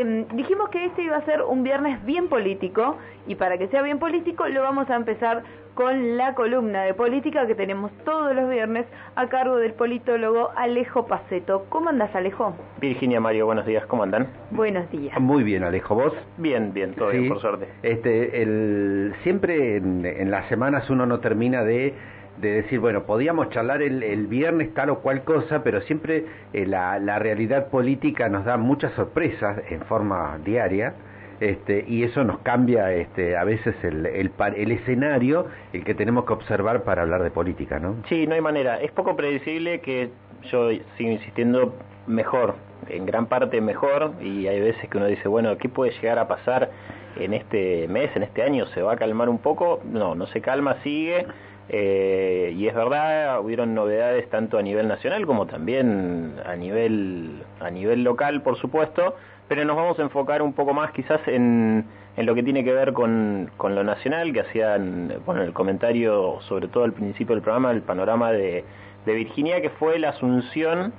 Eh, 0.00 0.26
dijimos 0.32 0.70
que 0.70 0.86
este 0.86 1.02
iba 1.02 1.16
a 1.16 1.24
ser 1.26 1.42
un 1.42 1.62
viernes 1.62 2.02
bien 2.06 2.28
político 2.28 2.96
y 3.26 3.34
para 3.34 3.58
que 3.58 3.68
sea 3.68 3.82
bien 3.82 3.98
político 3.98 4.48
lo 4.48 4.62
vamos 4.62 4.88
a 4.88 4.96
empezar 4.96 5.42
con 5.74 6.16
la 6.16 6.34
columna 6.34 6.82
de 6.82 6.94
política 6.94 7.46
que 7.46 7.54
tenemos 7.54 7.92
todos 8.04 8.34
los 8.34 8.48
viernes 8.48 8.86
a 9.14 9.28
cargo 9.28 9.56
del 9.56 9.74
politólogo 9.74 10.50
Alejo 10.56 11.06
Paceto. 11.06 11.66
¿Cómo 11.68 11.90
andas, 11.90 12.14
Alejo? 12.14 12.54
Virginia, 12.80 13.20
Mario, 13.20 13.46
buenos 13.46 13.66
días, 13.66 13.84
¿cómo 13.86 14.02
andan? 14.02 14.28
Buenos 14.50 14.90
días. 14.90 15.18
Muy 15.20 15.42
bien, 15.42 15.64
Alejo, 15.64 15.94
¿vos? 15.94 16.14
Bien, 16.38 16.72
bien, 16.72 16.94
todo 16.94 17.10
bien, 17.10 17.28
por 17.28 17.40
suerte. 17.40 17.68
Este, 17.82 18.42
el, 18.42 19.14
siempre 19.22 19.76
en, 19.76 20.30
las 20.30 20.48
semanas 20.48 20.88
uno 20.90 21.06
no 21.06 21.20
termina 21.20 21.62
de 21.62 21.94
de 22.40 22.62
decir, 22.62 22.80
bueno, 22.80 23.04
podíamos 23.04 23.50
charlar 23.50 23.82
el, 23.82 24.26
viernes 24.26 24.72
tal 24.74 24.90
o 24.90 25.00
cual 25.00 25.24
cosa, 25.24 25.62
pero 25.62 25.80
siempre 25.82 26.24
eh, 26.52 26.66
la, 26.66 26.98
la 26.98 27.18
realidad 27.18 27.68
política 27.68 28.28
nos 28.28 28.44
da 28.44 28.56
muchas 28.56 28.92
sorpresas 28.94 29.58
en 29.70 29.82
forma 29.82 30.38
diaria 30.44 30.94
este, 31.40 31.86
y 31.88 32.04
eso 32.04 32.22
nos 32.22 32.38
cambia 32.40 32.92
este, 32.92 33.36
a 33.36 33.44
veces 33.44 33.74
el, 33.82 34.04
el, 34.04 34.30
el, 34.56 34.72
escenario, 34.72 35.46
el 35.72 35.84
que 35.84 35.94
tenemos 35.94 36.26
que 36.26 36.34
observar 36.34 36.82
para 36.82 37.02
hablar 37.02 37.22
de 37.22 37.30
política, 37.30 37.78
¿no? 37.78 37.96
Sí, 38.10 38.26
no 38.26 38.34
hay 38.34 38.42
manera. 38.42 38.78
Es 38.80 38.92
poco 38.92 39.16
predecible 39.16 39.80
que 39.80 40.10
yo 40.50 40.68
sigo 40.98 41.10
insistiendo 41.10 41.74
mejor, 42.06 42.56
en 42.88 43.06
gran 43.06 43.26
parte 43.26 43.60
mejor, 43.62 44.12
y 44.20 44.46
hay 44.48 44.60
veces 44.60 44.86
que 44.90 44.98
uno 44.98 45.06
dice, 45.06 45.28
bueno, 45.28 45.56
¿qué 45.56 45.70
puede 45.70 45.92
llegar 45.92 46.18
a 46.18 46.28
pasar 46.28 46.70
en 47.16 47.32
este 47.32 47.88
mes, 47.88 48.14
en 48.14 48.22
este 48.22 48.42
año? 48.42 48.66
¿Se 48.66 48.82
va 48.82 48.92
a 48.92 48.96
calmar 48.96 49.30
un 49.30 49.38
poco? 49.38 49.80
No, 49.84 50.14
no 50.14 50.26
se 50.26 50.42
calma, 50.42 50.76
sigue. 50.82 51.26
Eh, 51.72 52.52
y 52.56 52.66
es 52.66 52.74
verdad, 52.74 53.40
hubieron 53.40 53.74
novedades 53.74 54.28
tanto 54.28 54.58
a 54.58 54.62
nivel 54.62 54.88
nacional 54.88 55.24
como 55.24 55.46
también 55.46 56.34
a 56.44 56.56
nivel, 56.56 57.44
a 57.60 57.70
nivel 57.70 58.02
local, 58.02 58.42
por 58.42 58.56
supuesto, 58.56 59.14
pero 59.46 59.64
nos 59.64 59.76
vamos 59.76 59.96
a 60.00 60.02
enfocar 60.02 60.42
un 60.42 60.52
poco 60.52 60.74
más 60.74 60.90
quizás 60.90 61.20
en, 61.28 61.84
en 62.16 62.26
lo 62.26 62.34
que 62.34 62.42
tiene 62.42 62.64
que 62.64 62.72
ver 62.72 62.92
con, 62.92 63.52
con 63.56 63.76
lo 63.76 63.84
nacional, 63.84 64.32
que 64.32 64.40
hacían, 64.40 65.14
bueno, 65.24 65.42
el 65.42 65.52
comentario 65.52 66.40
sobre 66.48 66.66
todo 66.66 66.82
al 66.82 66.92
principio 66.92 67.36
del 67.36 67.42
programa, 67.42 67.70
el 67.70 67.82
panorama 67.82 68.32
de, 68.32 68.64
de 69.06 69.14
Virginia, 69.14 69.62
que 69.62 69.70
fue 69.70 70.00
la 70.00 70.08
asunción 70.08 70.92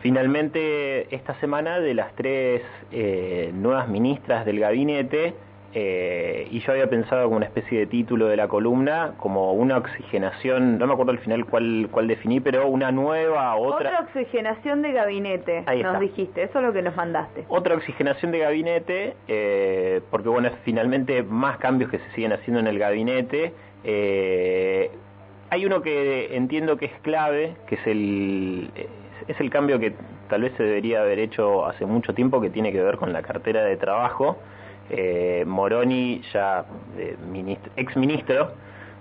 finalmente 0.00 1.14
esta 1.14 1.38
semana 1.40 1.80
de 1.80 1.94
las 1.94 2.12
tres 2.14 2.62
eh, 2.92 3.52
nuevas 3.54 3.88
ministras 3.88 4.44
del 4.44 4.58
gabinete, 4.58 5.34
eh, 5.76 6.46
y 6.52 6.60
yo 6.60 6.70
había 6.70 6.88
pensado 6.88 7.24
como 7.24 7.36
una 7.36 7.46
especie 7.46 7.80
de 7.80 7.86
título 7.86 8.28
de 8.28 8.36
la 8.36 8.46
columna, 8.46 9.14
como 9.16 9.52
una 9.54 9.76
oxigenación, 9.76 10.78
no 10.78 10.86
me 10.86 10.92
acuerdo 10.92 11.10
al 11.10 11.18
final 11.18 11.46
cuál, 11.46 11.88
cuál 11.90 12.06
definí, 12.06 12.38
pero 12.38 12.68
una 12.68 12.92
nueva, 12.92 13.56
otra... 13.56 13.90
Otra 13.90 14.00
oxigenación 14.02 14.82
de 14.82 14.92
gabinete, 14.92 15.64
nos 15.82 15.98
dijiste, 15.98 16.44
eso 16.44 16.60
es 16.60 16.64
lo 16.64 16.72
que 16.72 16.80
nos 16.80 16.94
mandaste. 16.94 17.44
Otra 17.48 17.74
oxigenación 17.74 18.30
de 18.30 18.38
gabinete, 18.38 19.16
eh, 19.26 20.00
porque 20.12 20.28
bueno, 20.28 20.46
es 20.46 20.54
finalmente 20.62 21.24
más 21.24 21.58
cambios 21.58 21.90
que 21.90 21.98
se 21.98 22.08
siguen 22.12 22.32
haciendo 22.32 22.60
en 22.60 22.68
el 22.68 22.78
gabinete. 22.78 23.52
Eh, 23.82 24.92
hay 25.50 25.66
uno 25.66 25.82
que 25.82 26.36
entiendo 26.36 26.76
que 26.76 26.86
es 26.86 27.00
clave, 27.02 27.56
que 27.66 27.74
es 27.74 27.86
el, 27.88 28.70
es 29.26 29.40
el 29.40 29.50
cambio 29.50 29.80
que 29.80 29.92
tal 30.28 30.42
vez 30.42 30.52
se 30.56 30.62
debería 30.62 31.00
haber 31.00 31.18
hecho 31.18 31.66
hace 31.66 31.84
mucho 31.84 32.14
tiempo, 32.14 32.40
que 32.40 32.50
tiene 32.50 32.70
que 32.70 32.80
ver 32.80 32.96
con 32.96 33.12
la 33.12 33.22
cartera 33.22 33.64
de 33.64 33.76
trabajo 33.76 34.38
eh, 34.90 35.44
Moroni, 35.46 36.22
ya 36.32 36.64
eh, 36.98 37.16
ex 37.76 37.96
ministro 37.96 38.52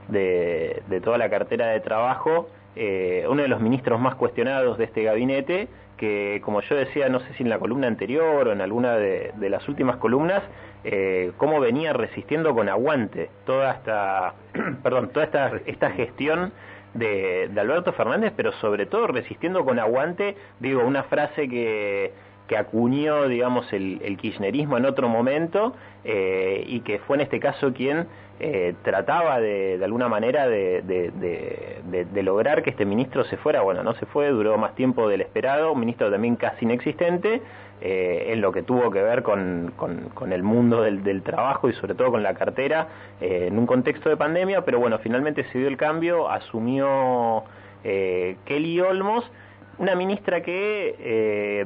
de, 0.07 1.01
toda 1.03 1.17
la 1.17 1.29
cartera 1.29 1.67
de 1.67 1.79
trabajo, 1.79 2.49
eh, 2.75 3.25
uno 3.29 3.41
de 3.41 3.47
los 3.47 3.61
ministros 3.61 3.99
más 3.99 4.15
cuestionados 4.15 4.77
de 4.77 4.85
este 4.85 5.03
gabinete, 5.03 5.67
que 5.97 6.41
como 6.43 6.61
yo 6.61 6.75
decía, 6.75 7.09
no 7.09 7.19
sé 7.19 7.33
si 7.35 7.43
en 7.43 7.49
la 7.49 7.59
columna 7.59 7.87
anterior 7.87 8.47
o 8.47 8.51
en 8.51 8.61
alguna 8.61 8.95
de, 8.97 9.33
las 9.49 9.67
últimas 9.67 9.97
columnas, 9.97 10.43
eh, 10.83 11.31
cómo 11.37 11.59
venía 11.59 11.93
resistiendo 11.93 12.53
con 12.53 12.67
aguante 12.67 13.29
toda 13.45 13.73
esta, 13.73 14.33
perdón, 14.83 15.09
toda 15.09 15.25
esta, 15.25 15.51
esta 15.65 15.91
gestión 15.91 16.51
de, 16.93 17.49
de 17.51 17.61
Alberto 17.61 17.93
Fernández, 17.93 18.33
pero 18.35 18.51
sobre 18.53 18.85
todo 18.85 19.07
resistiendo 19.07 19.63
con 19.65 19.79
aguante, 19.79 20.35
digo, 20.59 20.83
una 20.83 21.03
frase 21.03 21.47
que 21.47 22.11
que 22.47 22.57
acuñó, 22.57 23.27
digamos, 23.27 23.71
el, 23.71 24.17
kirchnerismo 24.17 24.77
en 24.77 24.85
otro 24.85 25.07
momento 25.07 25.73
eh, 26.03 26.63
y 26.67 26.81
que 26.81 26.99
fue 26.99 27.17
en 27.17 27.21
este 27.21 27.39
caso 27.39 27.73
quien 27.73 28.07
eh, 28.39 28.73
trataba 28.83 29.39
de, 29.39 29.77
de, 29.77 29.85
alguna 29.85 30.09
manera 30.09 30.47
de, 30.47 30.81
de, 30.81 32.23
lograr 32.23 32.63
que 32.63 32.71
este 32.71 32.85
ministro 32.85 33.23
se 33.25 33.37
fuera. 33.37 33.61
Bueno, 33.61 33.83
no 33.83 33.93
se 33.95 34.05
fue, 34.05 34.29
duró 34.29 34.57
más 34.57 34.75
tiempo 34.75 35.07
del 35.07 35.21
esperado, 35.21 35.71
un 35.71 35.79
ministro 35.79 36.11
también 36.11 36.35
casi 36.35 36.65
inexistente 36.65 37.41
eh, 37.81 38.25
en 38.29 38.41
lo 38.41 38.51
que 38.51 38.63
tuvo 38.63 38.91
que 38.91 39.01
ver 39.01 39.23
con, 39.23 39.73
con, 39.77 40.33
el 40.33 40.43
mundo 40.43 40.81
del, 40.81 41.03
del, 41.03 41.21
trabajo 41.21 41.69
y 41.69 41.73
sobre 41.73 41.95
todo 41.95 42.11
con 42.11 42.23
la 42.23 42.33
cartera 42.33 42.87
en 43.19 43.57
un 43.57 43.65
contexto 43.65 44.09
de 44.09 44.17
pandemia, 44.17 44.63
pero 44.65 44.79
bueno, 44.79 44.99
finalmente 44.99 45.45
se 45.51 45.59
dio 45.59 45.67
el 45.67 45.77
cambio, 45.77 46.29
asumió 46.29 47.43
Kelly 47.83 48.79
Olmos, 48.79 49.29
una 49.77 49.95
ministra 49.95 50.41
que 50.41 51.65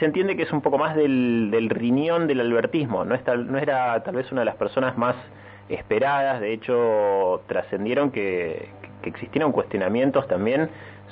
se 0.00 0.06
entiende 0.06 0.34
que 0.34 0.42
es 0.44 0.52
un 0.52 0.62
poco 0.62 0.78
más 0.78 0.96
del, 0.96 1.50
del 1.50 1.68
riñón 1.70 2.26
del 2.26 2.40
albertismo, 2.40 3.04
no, 3.04 3.14
no 3.16 3.58
era 3.58 4.02
tal 4.02 4.16
vez 4.16 4.32
una 4.32 4.40
de 4.40 4.46
las 4.46 4.56
personas 4.56 4.96
más 4.96 5.14
esperadas, 5.68 6.40
de 6.40 6.54
hecho 6.54 7.42
trascendieron 7.46 8.10
que, 8.10 8.70
que 9.02 9.10
existieron 9.10 9.52
cuestionamientos 9.52 10.26
también, 10.26 10.70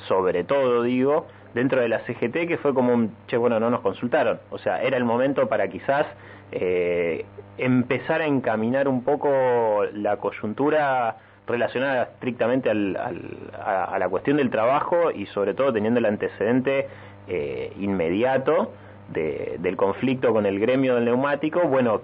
sobre 0.08 0.42
todo 0.42 0.82
digo, 0.82 1.26
dentro 1.54 1.80
de 1.80 1.88
la 1.88 2.00
CGT 2.00 2.48
que 2.48 2.58
fue 2.60 2.72
como 2.72 2.94
un, 2.94 3.14
che, 3.26 3.36
bueno, 3.36 3.60
no 3.60 3.68
nos 3.70 3.80
consultaron, 3.80 4.40
o 4.50 4.58
sea, 4.58 4.82
era 4.82 4.96
el 4.96 5.04
momento 5.04 5.48
para 5.48 5.68
quizás 5.68 6.06
eh, 6.50 7.26
empezar 7.58 8.22
a 8.22 8.26
encaminar 8.26 8.88
un 8.88 9.04
poco 9.04 9.84
la 9.92 10.16
coyuntura 10.16 11.16
relacionada 11.46 12.04
estrictamente 12.04 12.70
al, 12.70 12.96
a, 12.96 13.98
la 13.98 14.08
cuestión 14.08 14.36
del 14.36 14.50
trabajo 14.50 15.10
y 15.10 15.26
sobre 15.26 15.54
todo 15.54 15.72
teniendo 15.72 15.98
el 15.98 16.06
antecedente 16.06 16.88
eh, 17.28 17.72
inmediato 17.78 18.72
del 19.08 19.76
conflicto 19.76 20.32
con 20.34 20.44
el 20.44 20.60
gremio 20.60 20.96
del 20.96 21.06
neumático, 21.06 21.62
bueno, 21.62 22.02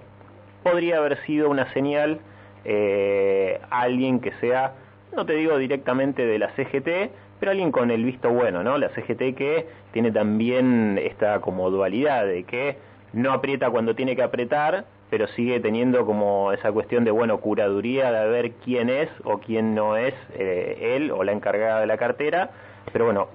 podría 0.63 0.97
haber 0.97 1.23
sido 1.25 1.49
una 1.49 1.71
señal 1.73 2.19
eh, 2.63 3.61
alguien 3.69 4.19
que 4.19 4.31
sea, 4.41 4.73
no 5.15 5.25
te 5.25 5.33
digo 5.33 5.57
directamente 5.59 6.25
de 6.25 6.39
la 6.39 6.49
CGT, 6.55 7.11
pero 7.39 7.51
alguien 7.51 7.71
con 7.71 7.91
el 7.91 8.03
visto 8.03 8.31
bueno, 8.31 8.63
¿no? 8.63 8.77
La 8.79 8.89
CGT 8.89 9.35
que 9.35 9.67
tiene 9.93 10.11
también 10.11 10.99
esta 11.01 11.41
como 11.41 11.69
dualidad 11.69 12.25
de 12.25 12.43
que 12.43 12.77
no 13.13 13.31
aprieta 13.31 13.69
cuando 13.69 13.93
tiene 13.93 14.15
que 14.15 14.23
apretar, 14.23 14.85
pero 15.11 15.27
sigue 15.27 15.59
teniendo 15.59 16.05
como 16.05 16.51
esa 16.51 16.71
cuestión 16.71 17.03
de, 17.03 17.11
bueno, 17.11 17.37
curaduría 17.39 18.11
de 18.11 18.27
ver 18.27 18.51
quién 18.63 18.89
es 18.89 19.09
o 19.23 19.37
quién 19.37 19.75
no 19.75 19.95
es 19.95 20.15
eh, 20.33 20.95
él 20.97 21.11
o 21.11 21.23
la 21.23 21.31
encargada 21.31 21.79
de 21.81 21.85
la 21.85 21.97
cartera, 21.97 22.49
pero 22.91 23.05
bueno, 23.05 23.27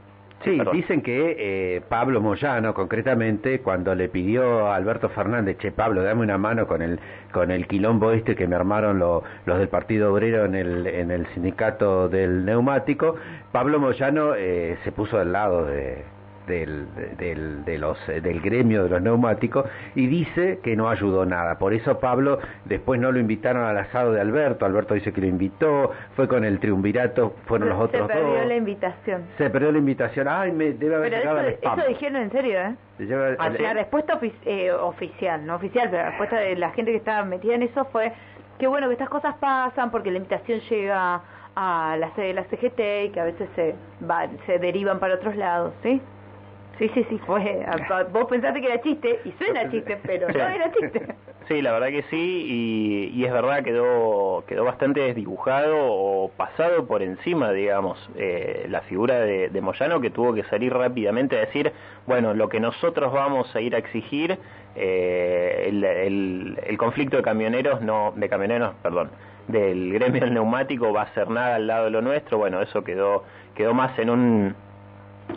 Sí, 0.43 0.59
dicen 0.73 1.03
que 1.03 1.37
eh, 1.39 1.83
Pablo 1.87 2.23
Moyano, 2.23 2.73
concretamente, 2.73 3.61
cuando 3.61 3.95
le 3.95 4.09
pidió 4.09 4.69
a 4.69 4.77
Alberto 4.77 5.11
Fernández, 5.11 5.59
che, 5.59 5.71
Pablo, 5.71 6.03
dame 6.03 6.23
una 6.23 6.39
mano 6.39 6.67
con 6.67 6.81
el, 6.81 6.99
con 7.31 7.51
el 7.51 7.67
quilombo 7.67 8.13
este 8.13 8.35
que 8.35 8.47
me 8.47 8.57
armaron 8.57 8.99
los 8.99 9.23
del 9.45 9.69
Partido 9.69 10.13
Obrero 10.13 10.47
en 10.47 10.55
el, 10.55 10.87
en 10.87 11.11
el 11.11 11.27
sindicato 11.35 12.09
del 12.09 12.47
neumático, 12.47 13.17
Pablo 13.53 13.79
Moyano 13.79 14.35
eh, 14.35 14.79
se 14.83 14.93
puso 14.93 15.19
al 15.19 15.33
lado 15.33 15.67
de, 15.67 16.05
del, 16.51 16.87
del, 17.17 17.65
de 17.65 17.79
los, 17.79 17.99
del 18.07 18.41
gremio 18.41 18.85
de 18.85 18.91
los 18.91 19.03
neumáticos 19.03 19.65
y 19.95 20.07
dice 20.07 20.59
que 20.63 20.77
no 20.77 20.91
ayudó 20.91 21.25
nada. 21.25 21.59
Por 21.59 21.73
eso 21.73 21.99
Pablo 21.99 22.39
después 22.65 23.01
no 23.01 23.13
lo 23.13 23.21
invitaron 23.21 23.65
al 23.65 23.79
asado 23.79 24.13
de 24.13 24.21
Alberto. 24.21 24.67
Alberto 24.67 24.95
dice 24.95 25.13
que 25.13 25.21
lo 25.21 25.27
invitó, 25.27 25.93
fue 26.17 26.29
con 26.29 26.45
el 26.45 26.59
triunvirato, 26.59 27.35
fueron 27.47 27.71
los 27.71 27.81
otros 27.81 28.09
dos. 28.09 28.11
Se 28.11 28.23
perdió 28.23 28.45
la 28.45 28.57
invitación. 28.57 29.23
Se 29.39 29.51
perdió 29.51 29.73
la 29.73 29.79
invitación. 29.79 30.29
Ay, 30.29 30.53
me 30.53 30.73
debe 30.73 30.97
haber 30.97 31.13
llegado 31.13 31.41
eso, 31.41 31.59
Eso 31.63 31.89
dijeron 31.89 32.23
en 32.23 32.33
serio, 32.33 32.59
¿eh? 32.61 32.75
la 32.99 33.73
respuesta 33.73 34.19
eh, 34.45 34.73
oficial, 34.73 35.47
no 35.47 35.57
oficial, 35.57 35.89
pero 35.91 36.03
la 36.03 36.09
respuesta 36.11 36.37
de 36.37 36.57
la 36.57 36.71
gente 36.73 36.91
que 36.91 36.99
estaba 36.99 37.25
metida 37.25 37.55
en 37.55 37.63
eso 37.63 37.85
fue 37.87 38.13
que 38.59 38.67
bueno 38.67 38.89
que 38.89 38.93
estas 38.93 39.09
cosas 39.09 39.37
pasan 39.37 39.91
porque 39.91 40.11
la 40.11 40.19
invitación 40.19 40.61
llega 40.69 41.23
a 41.57 41.97
la 41.99 42.15
sede 42.15 42.29
de 42.29 42.35
la 42.35 42.45
CGT 42.45 43.07
y 43.07 43.11
que 43.11 43.21
a 43.21 43.25
veces 43.25 43.49
se, 43.57 43.75
se 44.47 44.59
derivan 44.59 44.99
para 45.01 45.15
otros 45.15 45.35
lados, 45.37 45.73
¿sí? 45.83 46.01
Sí, 46.81 46.91
sí, 46.95 47.05
sí, 47.11 47.19
fue. 47.27 47.63
Vos 48.11 48.25
pensaste 48.25 48.59
que 48.59 48.67
era 48.67 48.81
chiste, 48.81 49.21
y 49.27 49.33
suena 49.33 49.71
chiste, 49.71 49.99
pero 50.03 50.29
no 50.29 50.49
era 50.49 50.73
chiste. 50.73 51.15
Sí, 51.47 51.61
la 51.61 51.73
verdad 51.73 51.89
que 51.89 52.05
sí, 52.05 53.11
y, 53.13 53.23
es 53.23 53.31
verdad, 53.31 53.63
quedó, 53.63 54.45
quedó 54.47 54.65
bastante 54.65 55.01
desdibujado 55.01 55.77
o 55.79 56.31
pasado 56.31 56.87
por 56.87 57.03
encima, 57.03 57.53
digamos, 57.53 57.99
eh, 58.17 58.67
la 58.71 58.81
figura 58.83 59.19
de, 59.21 59.61
Moyano, 59.61 60.01
que 60.01 60.09
tuvo 60.09 60.33
que 60.33 60.43
salir 60.45 60.73
rápidamente 60.73 61.37
a 61.37 61.41
decir, 61.41 61.71
bueno, 62.07 62.33
lo 62.33 62.49
que 62.49 62.61
nosotros 62.61 63.13
vamos 63.13 63.55
a 63.55 63.61
ir 63.61 63.75
a 63.75 63.79
exigir, 63.79 64.39
eh, 64.75 65.67
el, 65.67 66.57
el, 66.65 66.79
conflicto 66.79 67.19
de 67.19 67.23
camioneros, 67.23 67.83
no, 67.83 68.15
de 68.17 68.27
camioneros, 68.31 68.75
perdón, 68.83 69.11
del 69.49 69.93
gremio 69.93 70.21
del 70.21 70.33
neumático 70.35 70.95
va 70.95 71.03
a 71.03 71.15
ser 71.15 71.29
nada 71.29 71.57
al 71.57 71.67
lado 71.67 71.85
de 71.87 71.91
lo 71.91 72.01
nuestro, 72.01 72.39
bueno, 72.39 72.63
eso 72.63 72.85
quedó, 72.85 73.25
quedó 73.55 73.75
más 73.75 73.99
en 73.99 74.09
un 74.09 74.55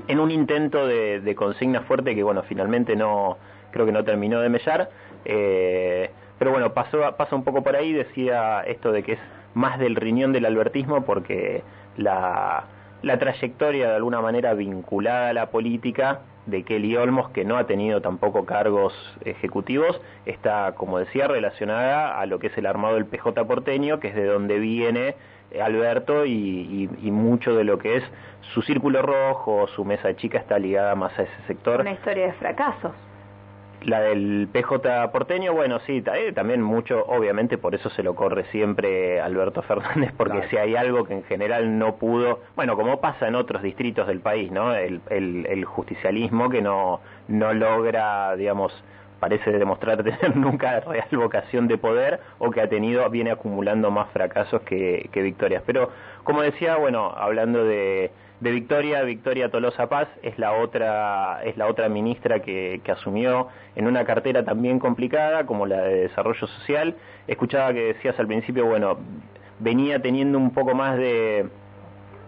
en 0.07 0.19
un 0.19 0.31
intento 0.31 0.87
de, 0.87 1.33
consigna 1.35 1.81
fuerte 1.81 2.15
que 2.15 2.23
bueno 2.23 2.43
finalmente 2.43 2.95
no 2.95 3.37
creo 3.71 3.85
que 3.85 3.91
no 3.91 4.03
terminó 4.03 4.39
de 4.41 4.49
mellar. 4.49 4.89
Eh, 5.25 6.09
pero 6.37 6.51
bueno, 6.51 6.73
pasó, 6.73 6.99
pasa 7.17 7.35
un 7.35 7.43
poco 7.43 7.63
por 7.63 7.75
ahí, 7.75 7.93
decía 7.93 8.61
esto 8.61 8.91
de 8.91 9.03
que 9.03 9.13
es 9.13 9.19
más 9.53 9.79
del 9.79 9.95
riñón 9.95 10.33
del 10.33 10.45
albertismo 10.45 11.05
porque 11.05 11.63
la, 11.97 12.65
la 13.01 13.19
trayectoria 13.19 13.89
de 13.89 13.95
alguna 13.95 14.21
manera 14.21 14.53
vinculada 14.53 15.29
a 15.29 15.33
la 15.33 15.49
política 15.49 16.21
de 16.45 16.63
Kelly 16.63 16.95
Olmos, 16.97 17.29
que 17.29 17.45
no 17.45 17.57
ha 17.57 17.65
tenido 17.67 18.01
tampoco 18.01 18.45
cargos 18.45 18.93
ejecutivos, 19.23 19.99
está, 20.25 20.73
como 20.75 20.99
decía, 20.99 21.27
relacionada 21.27 22.19
a 22.19 22.25
lo 22.25 22.39
que 22.39 22.47
es 22.47 22.57
el 22.57 22.65
armado 22.65 22.95
del 22.95 23.05
PJ 23.05 23.45
porteño, 23.45 23.99
que 23.99 24.09
es 24.09 24.15
de 24.15 24.25
donde 24.25 24.59
viene 24.59 25.15
Alberto 25.61 26.25
y, 26.25 26.89
mucho 27.03 27.55
de 27.55 27.63
lo 27.63 27.77
que 27.77 27.97
es 27.97 28.03
su 28.53 28.61
círculo 28.61 29.01
rojo, 29.01 29.67
su 29.67 29.85
mesa 29.85 30.15
chica 30.15 30.37
está 30.37 30.57
ligada 30.59 30.95
más 30.95 31.17
a 31.17 31.23
ese 31.23 31.41
sector. 31.47 31.81
Una 31.81 31.91
historia 31.91 32.27
de 32.27 32.33
fracasos. 32.33 32.91
La 33.85 33.99
del 33.99 34.47
PJ 34.51 35.11
porteño, 35.11 35.53
bueno, 35.53 35.79
sí, 35.79 36.01
eh, 36.15 36.31
también 36.31 36.61
mucho, 36.61 37.03
obviamente 37.05 37.57
por 37.57 37.75
eso 37.75 37.89
se 37.89 38.01
lo 38.01 38.15
corre 38.15 38.45
siempre 38.45 39.19
Alberto 39.19 39.61
Fernández, 39.61 40.13
porque 40.17 40.47
si 40.49 40.55
hay 40.55 40.75
algo 40.75 41.03
que 41.03 41.13
en 41.13 41.23
general 41.23 41.77
no 41.77 41.97
pudo, 41.97 42.39
bueno, 42.55 42.77
como 42.77 43.01
pasa 43.01 43.27
en 43.27 43.35
otros 43.35 43.61
distritos 43.61 44.07
del 44.07 44.21
país, 44.21 44.51
¿no? 44.51 44.73
El, 44.73 45.01
el, 45.09 45.65
justicialismo 45.65 46.49
que 46.49 46.61
no, 46.61 47.01
no 47.27 47.53
logra, 47.53 48.35
digamos, 48.37 48.71
parece 49.19 49.51
demostrar 49.51 50.03
tener 50.03 50.35
nunca 50.35 50.79
real 50.81 51.07
vocación 51.11 51.67
de 51.67 51.77
poder 51.77 52.19
o 52.39 52.51
que 52.51 52.61
ha 52.61 52.69
tenido, 52.69 53.09
viene 53.09 53.31
acumulando 53.31 53.91
más 53.91 54.09
fracasos 54.11 54.61
que, 54.61 55.09
que 55.11 55.21
victorias. 55.21 55.63
Pero, 55.65 55.89
como 56.23 56.41
decía, 56.41 56.75
bueno, 56.77 57.11
hablando 57.15 57.63
de 57.63 58.11
de 58.43 58.51
Victoria, 58.51 59.01
Victoria 59.03 59.49
Tolosa 59.49 59.87
Paz 59.87 60.09
es 60.21 60.37
la 60.37 60.51
otra, 60.51 61.41
es 61.45 61.55
la 61.55 61.67
otra 61.67 61.87
ministra 61.87 62.41
que, 62.41 62.81
asumió 62.87 63.47
en 63.75 63.87
una 63.87 64.03
cartera 64.03 64.43
también 64.43 64.79
complicada 64.79 65.45
como 65.45 65.65
la 65.65 65.81
de 65.81 66.09
Desarrollo 66.09 66.45
Social. 66.45 66.95
Escuchaba 67.27 67.73
que 67.73 67.93
decías 67.93 68.19
al 68.19 68.27
principio, 68.27 68.65
bueno, 68.65 68.97
venía 69.59 70.01
teniendo 70.01 70.37
un 70.37 70.51
poco 70.51 70.75
más 70.75 70.97
de, 70.97 71.47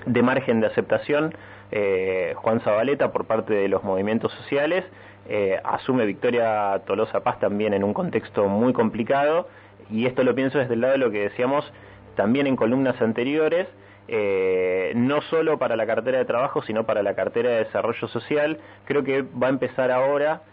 de 0.05 0.21
margen 0.23 0.61
de 0.61 0.67
aceptación 0.67 1.35
eh, 1.71 2.33
Juan 2.37 2.61
Zabaleta 2.61 3.11
por 3.11 3.25
parte 3.25 3.53
de 3.53 3.67
los 3.67 3.83
movimientos 3.83 4.31
sociales. 4.33 4.85
Eh, 5.27 5.59
asume 5.63 6.05
Victoria 6.05 6.81
Tolosa 6.85 7.21
Paz 7.21 7.39
también 7.39 7.73
en 7.73 7.83
un 7.83 7.93
contexto 7.93 8.47
muy 8.47 8.73
complicado 8.73 9.47
y 9.89 10.05
esto 10.05 10.23
lo 10.23 10.35
pienso 10.35 10.59
desde 10.59 10.75
el 10.75 10.81
lado 10.81 10.93
de 10.93 10.99
lo 10.99 11.09
que 11.09 11.21
decíamos 11.21 11.71
también 12.15 12.45
en 12.45 12.55
columnas 12.55 13.01
anteriores 13.01 13.67
eh, 14.07 14.93
no 14.95 15.21
solo 15.21 15.57
para 15.57 15.75
la 15.75 15.87
cartera 15.87 16.19
de 16.19 16.25
trabajo, 16.25 16.61
sino 16.61 16.85
para 16.85 17.01
la 17.01 17.15
cartera 17.15 17.49
de 17.49 17.63
desarrollo 17.65 18.07
social. 18.07 18.59
Creo 18.85 19.03
que 19.03 19.23
va 19.23 19.47
a 19.47 19.49
empezar 19.49 19.91
ahora, 19.91 20.43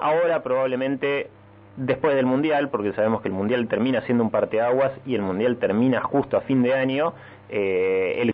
ahora 0.00 0.42
probablemente 0.42 1.30
después 1.76 2.16
del 2.16 2.26
Mundial, 2.26 2.70
porque 2.70 2.92
sabemos 2.92 3.22
que 3.22 3.28
el 3.28 3.34
Mundial 3.34 3.68
termina 3.68 4.00
siendo 4.02 4.24
un 4.24 4.30
parteaguas 4.30 4.92
y 5.06 5.14
el 5.14 5.22
Mundial 5.22 5.58
termina 5.58 6.00
justo 6.00 6.36
a 6.36 6.40
fin 6.40 6.62
de 6.62 6.74
año, 6.74 7.14
eh, 7.48 8.16
el 8.18 8.32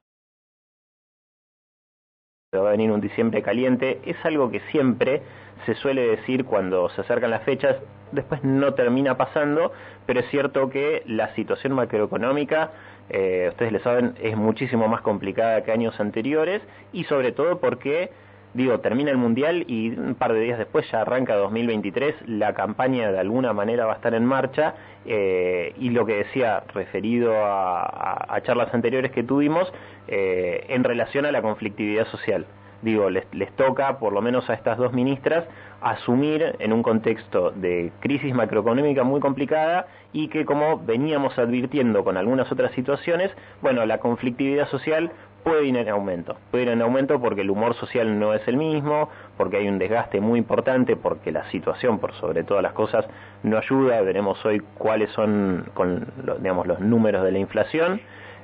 va 2.58 2.68
a 2.68 2.72
venir 2.72 2.90
un 2.90 3.00
diciembre 3.00 3.42
caliente, 3.42 4.00
es 4.04 4.16
algo 4.24 4.50
que 4.50 4.60
siempre 4.70 5.22
se 5.66 5.74
suele 5.74 6.06
decir 6.06 6.44
cuando 6.44 6.88
se 6.90 7.00
acercan 7.00 7.30
las 7.30 7.42
fechas, 7.42 7.76
después 8.12 8.44
no 8.44 8.74
termina 8.74 9.16
pasando, 9.16 9.72
pero 10.06 10.20
es 10.20 10.26
cierto 10.30 10.68
que 10.70 11.02
la 11.06 11.34
situación 11.34 11.72
macroeconómica 11.72 12.70
eh, 13.10 13.48
ustedes 13.50 13.72
le 13.72 13.80
saben, 13.80 14.14
es 14.22 14.36
muchísimo 14.36 14.88
más 14.88 15.02
complicada 15.02 15.62
que 15.62 15.72
años 15.72 15.98
anteriores 16.00 16.62
y 16.92 17.04
sobre 17.04 17.32
todo 17.32 17.58
porque, 17.60 18.10
digo, 18.54 18.80
termina 18.80 19.10
el 19.10 19.18
Mundial 19.18 19.64
y 19.68 19.90
un 19.90 20.14
par 20.14 20.32
de 20.32 20.40
días 20.40 20.58
después 20.58 20.90
ya 20.90 21.02
arranca 21.02 21.34
2023, 21.34 22.28
la 22.28 22.54
campaña 22.54 23.12
de 23.12 23.18
alguna 23.18 23.52
manera 23.52 23.84
va 23.86 23.92
a 23.92 23.96
estar 23.96 24.14
en 24.14 24.24
marcha 24.24 24.74
eh, 25.04 25.74
y 25.78 25.90
lo 25.90 26.06
que 26.06 26.16
decía 26.16 26.62
referido 26.72 27.34
a, 27.36 28.40
charlas 28.44 28.72
anteriores 28.72 29.10
que 29.10 29.22
tuvimos 29.22 29.72
eh, 30.08 30.66
en 30.68 30.84
relación 30.84 31.26
a 31.26 31.32
la 31.32 31.42
conflictividad 31.42 32.06
social 32.06 32.46
digo, 32.84 33.08
les, 33.08 33.26
toca, 33.56 33.98
por 33.98 34.12
lo 34.12 34.20
menos 34.20 34.48
a 34.50 34.54
estas 34.54 34.76
dos 34.76 34.92
ministras, 34.92 35.44
asumir 35.80 36.54
en 36.58 36.72
un 36.72 36.82
contexto 36.82 37.50
de 37.50 37.92
crisis 38.00 38.34
macroeconómica 38.34 39.02
muy 39.02 39.20
complicada 39.20 39.86
y 40.12 40.28
que, 40.28 40.44
como 40.44 40.78
veníamos 40.78 41.38
advirtiendo 41.38 42.04
con 42.04 42.16
algunas 42.16 42.50
otras 42.52 42.72
situaciones, 42.72 43.30
bueno, 43.62 43.84
la 43.86 43.98
conflictividad 43.98 44.68
social 44.68 45.10
puede 45.42 45.66
ir 45.66 45.76
en 45.76 45.88
aumento. 45.88 46.36
Puede 46.50 46.64
ir 46.64 46.70
en 46.70 46.82
aumento 46.82 47.20
porque 47.20 47.40
el 47.40 47.50
humor 47.50 47.74
social 47.74 48.18
no 48.18 48.34
es 48.34 48.46
el 48.46 48.56
mismo, 48.56 49.08
porque 49.36 49.56
hay 49.56 49.68
un 49.68 49.78
desgaste 49.78 50.20
muy 50.20 50.38
importante, 50.38 50.94
porque 50.96 51.32
la 51.32 51.50
situación, 51.50 51.98
por 51.98 52.12
sobre 52.14 52.44
todas 52.44 52.62
las 52.62 52.72
cosas, 52.72 53.06
no 53.42 53.56
ayuda. 53.56 54.00
Veremos 54.02 54.44
hoy 54.44 54.60
cuáles 54.76 55.10
son 55.12 55.70
con, 55.74 56.06
digamos, 56.38 56.66
los 56.66 56.80
números 56.80 57.24
de 57.24 57.32
la 57.32 57.38
inflación. 57.38 58.00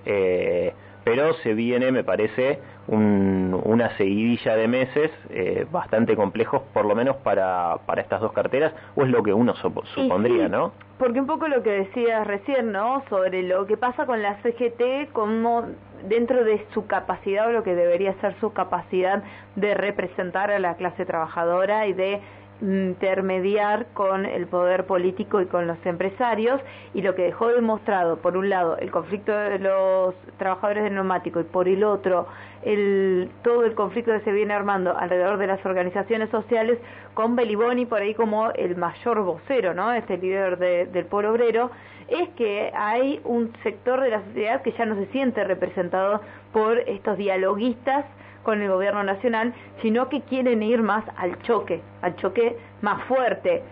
Eh, 0.06 0.72
pero 1.04 1.34
se 1.34 1.54
viene, 1.54 1.90
me 1.92 2.04
parece, 2.04 2.60
una 2.88 3.96
seguidilla 3.96 4.56
de 4.56 4.68
meses 4.68 5.10
eh, 5.30 5.66
bastante 5.70 6.16
complejos, 6.16 6.62
por 6.72 6.84
lo 6.84 6.94
menos 6.94 7.16
para, 7.16 7.78
para 7.86 8.02
estas 8.02 8.20
dos 8.20 8.32
carteras, 8.32 8.72
o 8.96 9.02
es 9.02 9.10
lo 9.10 9.22
que 9.22 9.32
uno 9.32 9.54
supondría, 9.56 10.48
¿no? 10.48 10.72
Porque 10.98 11.20
un 11.20 11.26
poco 11.26 11.48
lo 11.48 11.62
que 11.62 11.70
decías 11.70 12.26
recién, 12.26 12.72
¿no? 12.72 13.02
Sobre 13.08 13.42
lo 13.42 13.66
que 13.66 13.76
pasa 13.76 14.06
con 14.06 14.22
la 14.22 14.36
CGT, 14.42 15.12
como 15.12 15.66
dentro 16.08 16.44
de 16.44 16.66
su 16.74 16.86
capacidad 16.86 17.48
o 17.48 17.52
lo 17.52 17.62
que 17.62 17.74
debería 17.74 18.14
ser 18.20 18.34
su 18.40 18.52
capacidad 18.52 19.22
de 19.56 19.74
representar 19.74 20.50
a 20.50 20.58
la 20.58 20.74
clase 20.74 21.06
trabajadora 21.06 21.86
y 21.86 21.92
de 21.92 22.20
intermediar 22.60 23.86
con 23.94 24.26
el 24.26 24.46
poder 24.46 24.86
político 24.86 25.40
y 25.40 25.46
con 25.46 25.66
los 25.66 25.78
empresarios 25.84 26.60
y 26.94 27.02
lo 27.02 27.14
que 27.14 27.22
dejó 27.22 27.48
demostrado 27.48 28.18
por 28.18 28.36
un 28.36 28.48
lado 28.48 28.76
el 28.78 28.90
conflicto 28.90 29.32
de 29.32 29.58
los 29.58 30.14
trabajadores 30.38 30.84
del 30.84 30.94
neumático 30.94 31.40
y 31.40 31.44
por 31.44 31.68
el 31.68 31.84
otro 31.84 32.26
el, 32.62 33.30
todo 33.42 33.64
el 33.64 33.74
conflicto 33.74 34.12
que 34.12 34.20
se 34.20 34.32
viene 34.32 34.52
armando 34.52 34.96
alrededor 34.96 35.38
de 35.38 35.46
las 35.46 35.64
organizaciones 35.64 36.30
sociales 36.30 36.78
con 37.14 37.36
Beliboni 37.36 37.86
por 37.86 38.02
ahí 38.02 38.14
como 38.14 38.50
el 38.50 38.76
mayor 38.76 39.22
vocero, 39.22 39.74
¿no? 39.74 39.92
Este 39.92 40.18
líder 40.18 40.58
del 40.58 41.06
pueblo 41.06 41.32
obrero, 41.32 41.70
es 42.08 42.28
que 42.30 42.72
hay 42.74 43.20
un 43.24 43.52
sector 43.62 44.00
de 44.00 44.10
la 44.10 44.22
sociedad 44.24 44.62
que 44.62 44.72
ya 44.72 44.84
no 44.84 44.96
se 44.96 45.06
siente 45.06 45.44
representado 45.44 46.20
por 46.52 46.78
estos 46.80 47.16
dialoguistas 47.16 48.04
con 48.42 48.62
el 48.62 48.68
gobierno 48.68 49.02
nacional, 49.02 49.54
sino 49.82 50.08
que 50.08 50.22
quieren 50.22 50.62
ir 50.62 50.82
más 50.82 51.04
al 51.16 51.40
choque, 51.42 51.82
al 52.02 52.16
choque 52.16 52.56
más 52.80 53.02
fuerte. 53.04 53.62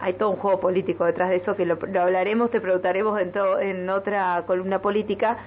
Hay 0.00 0.14
todo 0.14 0.30
un 0.30 0.36
juego 0.36 0.60
político 0.60 1.04
detrás 1.04 1.30
de 1.30 1.36
eso 1.36 1.56
que 1.56 1.64
lo, 1.64 1.78
hablaremos, 2.00 2.50
te 2.50 2.60
preguntaremos 2.60 3.18
en, 3.20 3.32
en 3.60 3.90
otra 3.90 4.44
columna 4.46 4.80
política. 4.80 5.38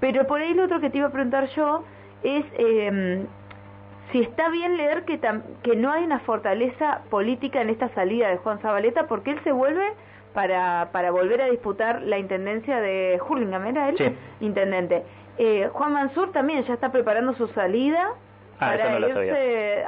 Pero 0.00 0.26
por 0.26 0.40
ahí 0.40 0.54
lo 0.54 0.64
otro 0.64 0.80
que 0.80 0.90
te 0.90 0.98
iba 0.98 1.08
a 1.08 1.12
preguntar 1.12 1.48
yo 1.48 1.84
es 2.22 2.44
eh, 2.58 3.26
si 4.12 4.20
está 4.20 4.48
bien 4.48 4.76
leer 4.76 5.04
que, 5.04 5.20
que 5.62 5.76
no 5.76 5.92
hay 5.92 6.04
una 6.04 6.20
fortaleza 6.20 7.02
política 7.10 7.60
en 7.60 7.70
esta 7.70 7.88
salida 7.90 8.28
de 8.28 8.38
Juan 8.38 8.58
Zabaleta 8.60 9.06
porque 9.06 9.32
él 9.32 9.40
se 9.44 9.52
vuelve 9.52 9.92
para, 10.34 10.90
para 10.92 11.10
volver 11.10 11.40
a 11.42 11.46
disputar 11.46 12.02
la 12.02 12.18
intendencia 12.18 12.80
de 12.80 13.20
Hurlingham, 13.26 13.66
¿era 13.66 13.88
él? 13.88 14.16
Intendente. 14.40 15.04
Eh, 15.38 15.68
Juan 15.72 15.92
Mansur 15.92 16.32
también 16.32 16.64
ya 16.64 16.74
está 16.74 16.92
preparando 16.92 17.34
su 17.34 17.48
salida 17.48 18.10
ah, 18.58 18.58
para 18.58 18.98
irse 18.98 19.84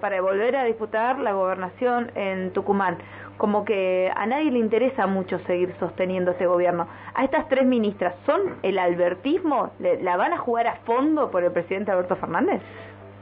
para 0.00 0.20
volver 0.20 0.56
a 0.56 0.64
disputar 0.64 1.18
la 1.18 1.32
gobernación 1.32 2.10
en 2.14 2.52
Tucumán. 2.52 2.98
Como 3.36 3.64
que 3.64 4.10
a 4.16 4.26
nadie 4.26 4.50
le 4.50 4.58
interesa 4.58 5.06
mucho 5.06 5.38
seguir 5.46 5.72
sosteniendo 5.78 6.32
ese 6.32 6.46
gobierno. 6.46 6.88
A 7.14 7.24
estas 7.24 7.48
tres 7.48 7.64
ministras, 7.64 8.14
¿son 8.26 8.56
el 8.62 8.78
albertismo? 8.78 9.70
¿La 9.78 10.16
van 10.16 10.32
a 10.32 10.38
jugar 10.38 10.66
a 10.66 10.76
fondo 10.84 11.30
por 11.30 11.44
el 11.44 11.52
presidente 11.52 11.92
Alberto 11.92 12.16
Fernández? 12.16 12.60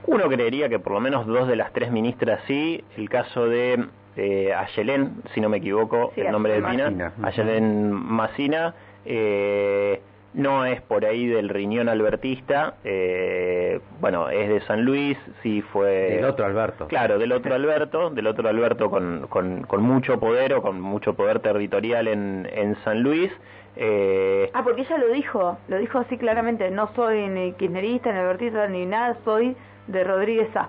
Uno 0.07 0.29
creería 0.29 0.69
que 0.69 0.79
por 0.79 0.93
lo 0.93 1.01
menos 1.01 1.27
dos 1.27 1.49
de 1.49 1.57
las 1.57 1.73
tres 1.73 1.91
ministras 1.91 2.41
sí. 2.47 2.83
El 2.97 3.11
caso 3.11 3.47
de 3.47 3.87
eh, 4.17 4.55
Ayelén, 4.55 5.23
si 5.35 5.41
no 5.41 5.49
me 5.49 5.59
equivoco, 5.59 6.13
el 6.17 6.31
nombre 6.31 6.61
de 6.61 6.71
Tina, 6.71 7.13
Ayelén 7.23 7.93
Macina. 7.93 8.75
Eh, 9.05 10.01
no 10.37 10.67
es 10.67 10.83
por 10.83 11.07
ahí 11.07 11.27
del 11.27 11.49
riñón 11.49 11.89
albertista, 11.89 12.75
eh, 12.85 13.81
bueno, 14.01 14.29
es 14.29 14.49
de 14.51 14.61
San 14.67 14.85
Luis, 14.85 15.17
sí 15.43 15.63
fue... 15.63 16.11
Del 16.11 16.27
otro 16.27 16.45
Alberto. 16.45 16.89
Claro, 16.89 17.19
del 17.19 17.33
otro 17.33 17.55
Alberto, 17.57 18.11
del 18.11 18.27
otro 18.27 18.47
Alberto 18.47 18.91
con, 18.91 19.27
con, 19.29 19.63
con 19.63 19.83
mucho 19.83 20.21
poder 20.21 20.53
o 20.53 20.63
con 20.63 20.79
mucho 20.79 21.15
poder 21.15 21.41
territorial 21.41 22.07
en, 22.07 22.47
en 22.53 22.77
San 22.85 23.03
Luis. 23.03 23.33
Eh... 23.77 24.51
Ah, 24.53 24.63
porque 24.63 24.83
ella 24.83 24.99
lo 24.99 25.09
dijo, 25.09 25.57
lo 25.69 25.79
dijo 25.79 25.99
así 25.99 26.19
claramente, 26.19 26.71
no 26.71 26.91
soy 26.95 27.29
ni 27.29 27.55
kirchnerista, 27.55 28.13
ni 28.13 28.19
albertista, 28.19 28.69
ni 28.69 28.85
nada, 28.85 29.17
soy 29.25 29.57
de 29.87 30.05
Rodríguez 30.05 30.55
A. 30.55 30.69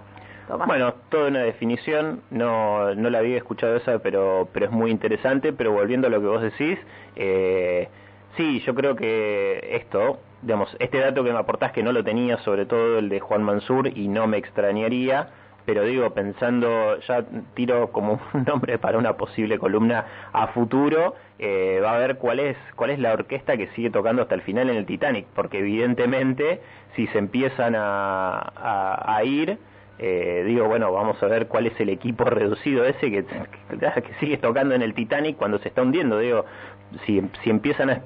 Bueno, 0.65 0.93
toda 1.09 1.27
una 1.27 1.41
definición, 1.41 2.21
no, 2.31 2.95
no 2.95 3.09
la 3.09 3.19
había 3.19 3.35
escuchado 3.35 3.75
esa, 3.75 3.99
pero, 3.99 4.47
pero 4.53 4.67
es 4.67 4.71
muy 4.71 4.91
interesante, 4.91 5.51
pero 5.51 5.73
volviendo 5.73 6.07
a 6.07 6.09
lo 6.09 6.21
que 6.21 6.27
vos 6.27 6.41
decís, 6.41 6.79
eh, 7.17 7.89
Sí, 8.37 8.61
yo 8.67 8.75
creo 8.75 8.95
que 8.95 9.67
esto, 9.71 10.19
digamos, 10.43 10.69
este 10.79 10.99
dato 10.99 11.23
que 11.23 11.33
me 11.33 11.39
aportás 11.39 11.71
que 11.71 11.81
no 11.81 11.91
lo 11.91 12.03
tenía, 12.03 12.37
sobre 12.43 12.67
todo 12.67 12.99
el 12.99 13.09
de 13.09 13.19
Juan 13.19 13.41
Mansur, 13.41 13.87
y 13.97 14.07
no 14.07 14.27
me 14.27 14.37
extrañaría, 14.37 15.29
pero 15.65 15.83
digo, 15.83 16.11
pensando, 16.11 16.99
ya 16.99 17.25
tiro 17.55 17.91
como 17.91 18.21
un 18.33 18.43
nombre 18.47 18.77
para 18.77 18.99
una 18.99 19.17
posible 19.17 19.57
columna 19.57 20.05
a 20.33 20.47
futuro, 20.49 21.15
eh, 21.39 21.81
va 21.83 21.95
a 21.95 21.97
ver 21.97 22.17
cuál 22.17 22.39
es, 22.39 22.55
cuál 22.75 22.91
es 22.91 22.99
la 22.99 23.11
orquesta 23.11 23.57
que 23.57 23.69
sigue 23.69 23.89
tocando 23.89 24.21
hasta 24.21 24.35
el 24.35 24.43
final 24.43 24.69
en 24.69 24.77
el 24.77 24.85
Titanic, 24.85 25.25
porque 25.33 25.57
evidentemente 25.57 26.61
si 26.95 27.07
se 27.07 27.17
empiezan 27.17 27.73
a, 27.75 29.15
a, 29.15 29.23
ir, 29.23 29.57
eh, 29.99 30.43
digo, 30.45 30.67
bueno, 30.67 30.91
vamos 30.91 31.21
a 31.23 31.25
ver 31.27 31.47
cuál 31.47 31.67
es 31.67 31.79
el 31.79 31.89
equipo 31.89 32.23
reducido 32.25 32.85
ese 32.85 33.09
que, 33.11 33.25
que, 33.25 34.13
sigue 34.19 34.37
tocando 34.37 34.75
en 34.75 34.81
el 34.81 34.93
Titanic 34.93 35.37
cuando 35.37 35.59
se 35.59 35.69
está 35.69 35.81
hundiendo. 35.81 36.19
Digo, 36.19 36.45
si, 37.05 37.21
si 37.43 37.49
empiezan 37.49 37.89
a, 37.89 38.01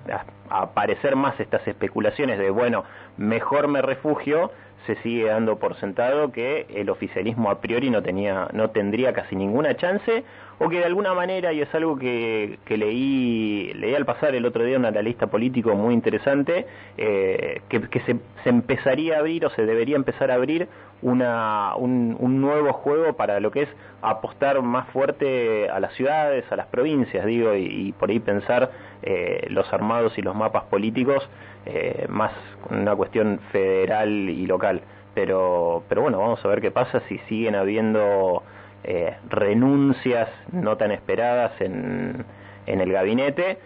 aparecer 0.49 1.15
más 1.15 1.39
estas 1.39 1.67
especulaciones 1.67 2.39
de, 2.39 2.49
bueno, 2.49 2.83
mejor 3.17 3.67
me 3.67 3.81
refugio, 3.81 4.51
se 4.85 4.95
sigue 4.97 5.25
dando 5.25 5.57
por 5.59 5.75
sentado 5.79 6.31
que 6.31 6.65
el 6.69 6.89
oficialismo 6.89 7.51
a 7.51 7.61
priori 7.61 7.89
no 7.91 8.01
tenía 8.01 8.47
no 8.51 8.71
tendría 8.71 9.13
casi 9.13 9.35
ninguna 9.35 9.77
chance 9.77 10.23
o 10.57 10.69
que 10.69 10.79
de 10.79 10.85
alguna 10.85 11.13
manera 11.13 11.53
y 11.53 11.61
es 11.61 11.73
algo 11.75 11.99
que, 11.99 12.57
que 12.65 12.77
leí 12.77 13.71
leí 13.75 13.93
al 13.93 14.05
pasar 14.05 14.33
el 14.33 14.43
otro 14.43 14.63
día 14.63 14.77
un 14.77 14.85
analista 14.85 15.27
político 15.27 15.75
muy 15.75 15.93
interesante 15.93 16.65
eh, 16.97 17.61
que, 17.69 17.81
que 17.89 17.99
se, 18.01 18.15
se, 18.43 18.49
empezaría 18.49 19.17
a 19.17 19.19
abrir 19.19 19.45
o 19.45 19.51
se 19.51 19.67
debería 19.67 19.95
empezar 19.95 20.31
a 20.31 20.33
abrir 20.33 20.67
una, 21.01 21.75
un, 21.75 22.15
un, 22.19 22.41
nuevo 22.41 22.73
juego 22.73 23.13
para 23.13 23.39
lo 23.39 23.51
que 23.51 23.63
es 23.63 23.69
apostar 24.01 24.61
más 24.61 24.87
fuerte 24.89 25.69
a 25.69 25.79
las 25.79 25.93
ciudades 25.93 26.45
a 26.51 26.55
las 26.55 26.67
provincias 26.67 27.25
digo 27.25 27.55
y, 27.55 27.65
y 27.65 27.91
por 27.93 28.09
ahí 28.09 28.19
pensar 28.19 28.71
eh, 29.01 29.47
los 29.49 29.71
armados 29.73 30.17
y 30.17 30.21
los 30.21 30.35
mapas 30.35 30.63
políticos 30.65 31.27
eh, 31.65 32.05
más 32.09 32.31
una 32.69 32.95
cuestión 32.95 33.39
federal 33.51 34.09
y 34.09 34.45
local. 34.47 34.81
Pero, 35.13 35.83
pero 35.89 36.01
bueno, 36.01 36.19
vamos 36.19 36.43
a 36.43 36.47
ver 36.47 36.61
qué 36.61 36.71
pasa 36.71 37.01
si 37.07 37.17
siguen 37.29 37.55
habiendo 37.55 38.43
eh, 38.83 39.15
renuncias 39.29 40.29
no 40.51 40.77
tan 40.77 40.91
esperadas 40.91 41.51
en, 41.59 42.25
en 42.65 42.81
el 42.81 42.91
gabinete. 42.91 43.59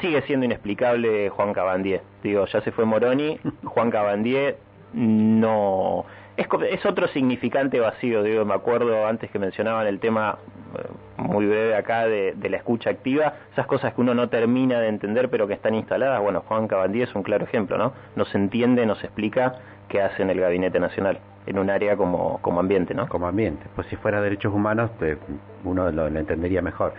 Sigue 0.00 0.22
siendo 0.22 0.46
inexplicable 0.46 1.28
Juan 1.30 1.52
Cabandier. 1.52 2.02
Digo, 2.22 2.46
ya 2.46 2.60
se 2.62 2.72
fue 2.72 2.84
Moroni, 2.84 3.38
Juan 3.64 3.90
Cabandier 3.90 4.58
no 4.92 6.04
es, 6.36 6.86
otro 6.86 7.08
significante 7.08 7.80
vacío, 7.80 8.22
digo, 8.22 8.44
me 8.44 8.54
acuerdo 8.54 9.06
antes 9.06 9.30
que 9.30 9.38
mencionaban 9.38 9.86
el 9.86 9.98
tema 10.00 10.38
eh, 10.78 10.82
muy 11.16 11.46
breve 11.46 11.74
acá 11.74 12.06
de, 12.06 12.34
la 12.48 12.56
escucha 12.56 12.90
activa, 12.90 13.34
esas 13.52 13.66
cosas 13.66 13.94
que 13.94 14.00
uno 14.00 14.14
no 14.14 14.28
termina 14.28 14.80
de 14.80 14.88
entender 14.88 15.30
pero 15.30 15.46
que 15.46 15.54
están 15.54 15.74
instaladas, 15.74 16.20
bueno, 16.20 16.42
Juan 16.46 16.68
Cabandí 16.68 17.02
es 17.02 17.14
un 17.14 17.22
claro 17.22 17.44
ejemplo, 17.44 17.78
¿no? 17.78 17.92
No 18.16 18.24
se 18.26 18.36
entiende, 18.38 18.84
no 18.86 18.96
se 18.96 19.06
explica 19.06 19.54
qué 19.88 20.02
hace 20.02 20.22
en 20.22 20.30
el 20.30 20.40
Gabinete 20.40 20.80
Nacional, 20.80 21.20
en 21.46 21.58
un 21.58 21.70
área 21.70 21.96
como, 21.96 22.38
como 22.42 22.60
ambiente, 22.60 22.94
¿no? 22.94 23.08
Como 23.08 23.26
ambiente, 23.26 23.66
pues 23.74 23.86
si 23.88 23.96
fuera 23.96 24.20
derechos 24.20 24.52
humanos, 24.52 24.90
pues, 24.98 25.18
uno 25.64 25.90
lo 25.90 26.06
entendería 26.06 26.62
mejor. 26.62 26.92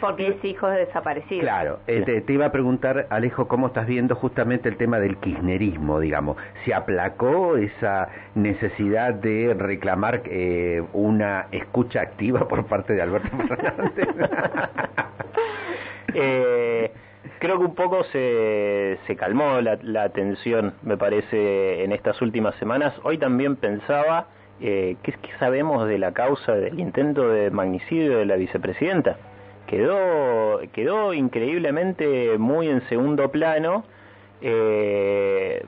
Porque 0.00 0.28
es 0.28 0.44
hijo 0.44 0.68
de 0.68 0.80
desaparecido. 0.80 1.40
Claro, 1.40 1.78
eh, 1.86 2.22
te, 2.26 2.32
iba 2.32 2.44
a 2.44 2.52
preguntar, 2.52 3.06
Alejo, 3.08 3.48
¿cómo 3.48 3.68
estás 3.68 3.86
viendo 3.86 4.14
justamente 4.14 4.68
el 4.68 4.76
tema 4.76 5.00
del 5.00 5.16
kirchnerismo, 5.16 5.98
digamos? 5.98 6.36
¿Se 6.66 6.74
aplacó 6.74 7.56
esa 7.56 8.08
necesidad 8.34 9.14
de 9.14 9.54
reclamar 9.54 10.20
eh, 10.26 10.82
una 10.92 11.46
escucha 11.52 12.02
activa 12.02 12.46
por 12.46 12.66
parte 12.66 12.92
de 12.92 13.00
Alberto 13.00 13.30
Fernández? 13.48 14.08
eh, 16.14 16.92
creo 17.38 17.58
que 17.58 17.64
un 17.64 17.74
poco 17.74 18.04
se, 18.04 18.98
se 19.06 19.16
calmó 19.16 19.60
la, 19.60 19.78
la 19.82 20.08
tensión, 20.10 20.74
me 20.82 20.96
parece, 20.96 21.84
en 21.84 21.92
estas 21.92 22.20
últimas 22.22 22.54
semanas. 22.56 22.94
Hoy 23.02 23.18
también 23.18 23.56
pensaba... 23.56 24.28
Eh, 24.58 24.96
¿qué, 25.02 25.12
¿qué, 25.12 25.28
sabemos 25.38 25.86
de 25.86 25.98
la 25.98 26.12
causa 26.12 26.54
del 26.54 26.80
intento 26.80 27.28
de 27.28 27.50
magnicidio 27.50 28.16
de 28.16 28.24
la 28.24 28.36
vicepresidenta? 28.36 29.18
quedó, 29.66 30.60
quedó 30.72 31.12
increíblemente 31.12 32.38
muy 32.38 32.68
en 32.68 32.86
segundo 32.88 33.30
plano. 33.30 33.84
Eh, 34.40 35.64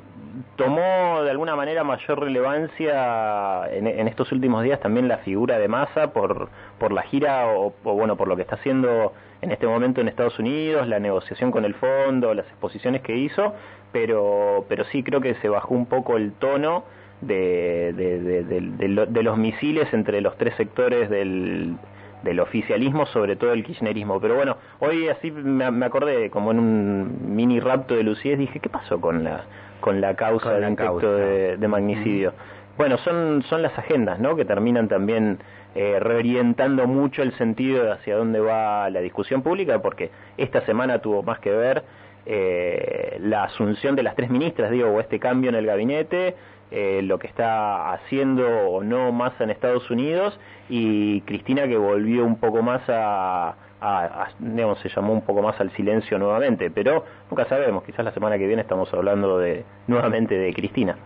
tomó 0.57 1.23
de 1.23 1.30
alguna 1.30 1.57
manera 1.57 1.85
mayor 1.85 2.21
relevancia 2.21 3.68
en, 3.71 4.09
estos 4.09 4.33
últimos 4.33 4.62
días 4.62 4.80
también 4.80 5.09
la 5.09 5.18
figura 5.18 5.59
de 5.59 5.68
Massa 5.68 6.12
por, 6.12 6.49
por 6.78 6.92
la 6.92 7.02
gira 7.02 7.47
o, 7.49 7.73
o, 7.85 7.95
bueno 7.95 8.16
por 8.16 8.28
lo 8.28 8.37
que 8.37 8.42
está 8.42 8.57
haciendo 8.57 9.12
en 9.40 9.52
este 9.52 9.66
momento 9.66 10.00
en 10.00 10.09
Estados 10.09 10.38
Unidos, 10.38 10.88
la 10.88 10.99
negociación 10.99 11.50
con 11.50 11.64
el 11.64 11.75
fondo, 11.75 12.35
las 12.35 12.47
exposiciones 12.47 13.02
que 13.02 13.16
hizo, 13.16 13.54
pero, 13.92 14.64
pero 14.68 14.85
sí 14.87 15.02
creo 15.02 15.21
que 15.21 15.35
se 15.37 15.49
bajó 15.49 15.75
un 15.75 15.87
poco 15.87 16.16
el 16.16 16.33
tono 16.33 16.85
de, 17.21 17.92
de, 17.95 19.07
de 19.07 19.23
los 19.23 19.38
misiles 19.38 19.92
entre 19.92 20.21
los 20.21 20.37
tres 20.38 20.54
sectores 20.57 21.09
del, 21.09 21.76
del 22.22 22.40
oficialismo, 22.40 23.06
sobre 23.06 23.37
todo 23.37 23.52
el 23.52 23.64
kirchnerismo. 23.64 24.20
Pero 24.20 24.37
bueno, 24.37 24.56
hoy 24.80 25.08
así 25.08 25.30
me, 25.30 25.70
me 25.70 25.87
acordé, 25.87 26.30
como 26.30 26.50
en 26.50 26.58
un 26.58 27.34
mini 27.34 27.60
rapto 27.60 27.94
de 27.94 28.02
Lucies, 28.02 28.38
dije, 28.38 28.60
¿qué 28.60 28.68
pasó 28.68 29.00
con 29.00 29.25
la, 29.25 29.44
con 29.80 30.00
la 30.00 30.14
causa 30.14 30.52
del 30.52 30.75
de, 30.75 31.56
de, 31.56 31.68
magnicidio? 31.68 32.32
Bueno, 32.76 32.96
son, 32.98 33.42
son 33.48 33.62
las 33.62 33.76
agendas, 33.78 34.20
¿no? 34.20 34.37
Que 34.37 34.44
terminan 34.44 34.88
también 34.88 35.38
eh, 35.75 35.98
reorientando 36.00 36.87
mucho 36.87 37.22
el 37.22 37.32
sentido 37.37 37.84
de 37.84 37.92
hacia 37.92 38.16
dónde 38.16 38.40
va 38.40 38.88
la 38.90 39.00
discusión 39.00 39.42
pública, 39.42 39.80
porque 39.80 40.10
esta 40.37 40.60
semana 40.62 41.00
tuvo 41.00 41.22
más 41.22 41.40
que 41.40 41.50
ver 41.50 41.84
eh, 42.26 43.16
la 43.20 43.44
asunción 43.44 43.96
de 43.96 44.02
las 44.02 44.14
tres 44.14 44.30
ministras, 44.30 44.70
digo, 44.70 44.88
o 44.88 45.00
este 45.00 45.18
cambio 45.18 45.50
en 45.50 45.56
el 45.56 45.66
gabinete, 45.66 46.37
eh, 46.70 47.00
lo 47.02 47.18
que 47.18 47.26
está 47.26 47.92
haciendo 47.92 48.46
o 48.46 48.82
no 48.82 49.12
Massa 49.12 49.44
en 49.44 49.50
Estados 49.50 49.90
Unidos 49.90 50.38
y 50.68 51.22
Cristina 51.22 51.66
que 51.66 51.76
volvió 51.76 52.25
un 52.25 52.38
poco 52.38 52.62
más 52.62 52.82
a, 52.88 53.54
a, 53.80 54.04
a, 54.04 54.28
digamos, 54.38 54.78
se 54.80 54.88
llamó 54.88 55.12
un 55.12 55.22
poco 55.22 55.42
más 55.42 55.58
al 55.60 55.70
silencio 55.72 56.18
nuevamente, 56.18 56.70
pero 56.70 57.04
nunca 57.30 57.44
sabemos, 57.46 57.84
quizás 57.84 58.04
la 58.04 58.12
semana 58.12 58.38
que 58.38 58.46
viene 58.46 58.62
estamos 58.62 58.92
hablando 58.92 59.38
de 59.38 59.64
nuevamente 59.87 60.37
de 60.37 60.52
Cristina. 60.52 60.96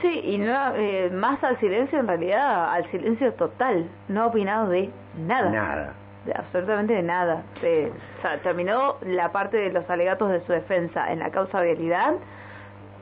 Sí, 0.00 0.20
y 0.24 0.38
no, 0.38 0.74
eh, 0.76 1.10
más 1.12 1.42
al 1.44 1.58
silencio 1.60 1.98
en 1.98 2.08
realidad, 2.08 2.72
al 2.72 2.90
silencio 2.90 3.34
total, 3.34 3.86
no 4.08 4.22
ha 4.22 4.26
opinado 4.28 4.68
de 4.68 4.88
nada. 5.18 5.50
Nada. 5.50 5.92
De 6.24 6.32
absolutamente 6.32 6.94
de 6.94 7.02
nada. 7.02 7.42
Eh, 7.62 7.92
o 8.18 8.22
sea, 8.22 8.38
terminó 8.38 8.96
la 9.02 9.30
parte 9.32 9.58
de 9.58 9.70
los 9.70 9.88
alegatos 9.90 10.30
de 10.30 10.40
su 10.46 10.52
defensa 10.52 11.12
en 11.12 11.18
la 11.18 11.30
causa 11.30 11.60
vialidad 11.60 12.14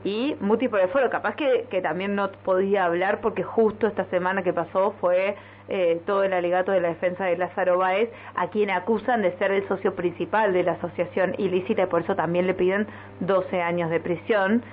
y 0.03 0.35
Muti 0.39 0.67
por 0.67 0.79
el 0.79 0.89
foro. 0.89 1.09
Capaz 1.09 1.35
que, 1.35 1.65
que 1.69 1.81
también 1.81 2.15
no 2.15 2.31
podía 2.43 2.85
hablar 2.85 3.21
porque 3.21 3.43
justo 3.43 3.87
esta 3.87 4.05
semana 4.05 4.43
que 4.43 4.53
pasó 4.53 4.93
fue 4.99 5.35
eh, 5.67 6.01
todo 6.05 6.23
el 6.23 6.33
alegato 6.33 6.71
de 6.71 6.81
la 6.81 6.89
defensa 6.89 7.25
de 7.25 7.37
Lázaro 7.37 7.77
Báez, 7.77 8.09
a 8.35 8.47
quien 8.47 8.71
acusan 8.71 9.21
de 9.21 9.37
ser 9.37 9.51
el 9.51 9.67
socio 9.67 9.95
principal 9.95 10.51
de 10.51 10.63
la 10.63 10.73
asociación 10.73 11.35
ilícita 11.37 11.83
y 11.83 11.85
por 11.85 12.01
eso 12.01 12.15
también 12.15 12.47
le 12.47 12.55
piden 12.55 12.87
12 13.19 13.61
años 13.61 13.89
de 13.89 13.99
prisión. 13.99 14.63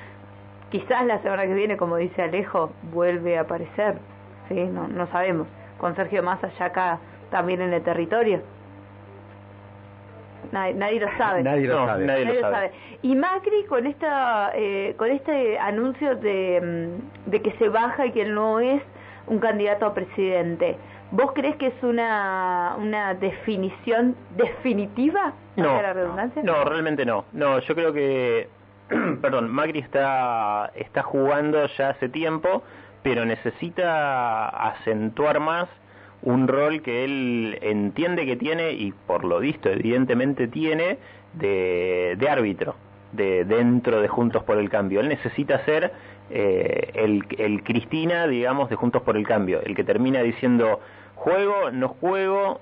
Quizás 0.71 1.04
la 1.04 1.21
semana 1.23 1.47
que 1.47 1.54
viene, 1.54 1.76
como 1.76 1.97
dice 1.97 2.23
Alejo, 2.23 2.73
vuelve 2.92 3.37
a 3.37 3.42
aparecer, 3.42 3.99
¿sí? 4.49 4.54
No, 4.54 4.88
no 4.88 5.06
sabemos. 5.09 5.49
Con 5.78 5.95
Sergio 5.97 6.23
Massa 6.23 6.49
ya 6.59 6.66
acá 6.66 6.99
también 7.30 7.61
en 7.61 7.73
el 7.73 7.83
territorio. 7.83 8.40
Nadie, 10.52 10.74
nadie, 10.74 11.00
lo 11.00 11.08
sabe. 11.18 11.42
Nadie 11.42 11.66
lo, 11.66 11.80
no, 11.80 11.86
sabe. 11.86 12.04
Nadie 12.06 12.24
Nadie 12.24 12.40
lo 12.40 12.48
lo 12.48 12.52
sabe. 12.52 12.68
sabe. 12.68 12.98
Y 13.02 13.14
Macri 13.16 13.64
con 13.64 13.86
esta 13.86 14.52
eh, 14.54 14.94
con 14.96 15.10
este 15.10 15.58
anuncio 15.58 16.16
de, 16.16 16.60
mm, 17.26 17.30
de 17.30 17.42
que 17.42 17.52
se 17.52 17.68
baja 17.68 18.06
y 18.06 18.12
que 18.12 18.24
no 18.24 18.60
es 18.60 18.82
un 19.26 19.38
candidato 19.38 19.86
a 19.86 19.94
presidente, 19.94 20.76
¿vos 21.10 21.32
crees 21.34 21.56
que 21.56 21.68
es 21.68 21.82
una 21.82 22.76
una 22.78 23.14
definición 23.14 24.14
definitiva 24.36 25.32
no, 25.56 25.80
la 25.82 25.92
redundancia? 25.92 26.42
No, 26.42 26.64
realmente 26.64 27.04
no. 27.04 27.24
No, 27.32 27.58
yo 27.60 27.74
creo 27.74 27.92
que 27.92 28.48
perdón, 29.22 29.50
Macri 29.50 29.80
está 29.80 30.70
está 30.74 31.02
jugando 31.02 31.66
ya 31.76 31.90
hace 31.90 32.08
tiempo, 32.08 32.62
pero 33.02 33.24
necesita 33.24 34.48
acentuar 34.48 35.40
más 35.40 35.68
un 36.23 36.49
rol 36.49 36.82
que 36.82 37.04
él 37.04 37.58
entiende 37.62 38.26
que 38.26 38.37
tiene 38.37 38.73
y 38.73 38.92
por 39.06 39.25
lo 39.25 39.38
visto 39.38 39.68
evidentemente 39.68 40.49
tiene 40.49 40.99
de, 41.35 42.16
de 42.18 42.28
árbitro 42.28 42.75
de 43.12 43.44
dentro 43.44 44.00
de 44.00 44.08
Juntos 44.08 44.42
por 44.44 44.58
el 44.58 44.68
Cambio. 44.68 45.00
Él 45.00 45.08
necesita 45.08 45.64
ser 45.64 45.92
eh, 46.30 46.90
el, 46.94 47.25
el 47.38 47.62
Cristina, 47.62 48.26
digamos, 48.26 48.68
de 48.68 48.76
Juntos 48.76 49.02
por 49.02 49.16
el 49.16 49.26
Cambio, 49.26 49.61
el 49.62 49.75
que 49.75 49.85
termina 49.85 50.23
diciendo 50.23 50.80
juego, 51.14 51.70
no 51.73 51.88
juego, 51.88 52.61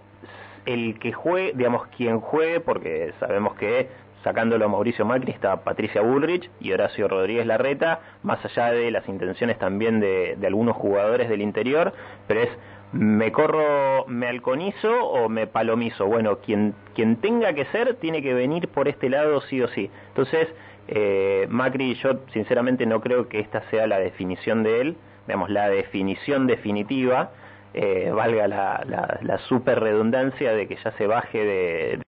el 0.66 0.98
que 0.98 1.12
juegue, 1.12 1.52
digamos, 1.54 1.86
quien 1.88 2.20
juegue, 2.20 2.60
porque 2.60 3.12
sabemos 3.20 3.54
que 3.54 3.88
sacándolo 4.24 4.64
a 4.64 4.68
Mauricio 4.68 5.04
Macri 5.04 5.30
está 5.30 5.62
Patricia 5.62 6.00
Bullrich 6.00 6.50
y 6.58 6.72
Horacio 6.72 7.06
Rodríguez 7.06 7.46
Larreta, 7.46 8.00
más 8.22 8.42
allá 8.44 8.72
de 8.72 8.90
las 8.90 9.06
intenciones 9.06 9.58
también 9.58 10.00
de, 10.00 10.36
algunos 10.44 10.74
jugadores 10.76 11.28
del 11.28 11.42
interior, 11.42 11.92
pero 12.26 12.40
es 12.40 12.48
me 12.92 13.32
corro, 13.32 14.06
me 14.06 14.28
alconizo 14.28 14.90
o 15.06 15.28
me 15.28 15.46
palomizo. 15.46 16.06
Bueno, 16.06 16.38
quien, 16.38 16.74
quien 16.94 17.16
tenga 17.16 17.52
que 17.52 17.64
ser 17.66 17.96
tiene 17.96 18.22
que 18.22 18.34
venir 18.34 18.68
por 18.68 18.88
este 18.88 19.10
lado 19.10 19.40
sí 19.42 19.60
o 19.60 19.68
sí. 19.68 19.90
Entonces, 20.08 20.48
eh, 20.86 21.46
Macri, 21.50 21.94
yo 21.96 22.20
sinceramente 22.32 22.86
no 22.86 23.00
creo 23.00 23.28
que 23.28 23.40
esta 23.40 23.62
sea 23.70 23.86
la 23.88 23.98
definición 23.98 24.62
de 24.62 24.80
él, 24.80 24.96
digamos, 25.26 25.50
la 25.50 25.68
definición 25.68 26.46
definitiva. 26.46 27.30
eh, 27.74 28.12
valga 28.14 28.46
la, 28.46 28.84
la, 28.86 29.18
la 29.22 29.38
super 29.48 29.80
redundancia 29.80 30.52
de 30.54 30.68
que 30.68 30.76
ya 30.76 30.92
se 30.92 31.08
baje 31.08 31.44
de, 31.44 32.04